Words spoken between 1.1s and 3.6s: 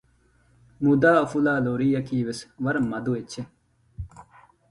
އުފުލާ ލޯރިއަކީ ވެސް ވަރަށް މަދު އެއްޗެއް